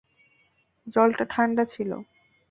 [0.87, 1.97] জলটা ঠান্ডা ছিলো।